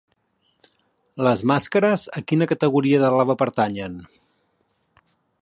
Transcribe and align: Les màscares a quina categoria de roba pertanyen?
Les 1.27 1.43
màscares 1.51 2.05
a 2.21 2.23
quina 2.31 2.47
categoria 2.53 3.03
de 3.05 3.13
roba 3.17 3.37
pertanyen? 3.43 4.01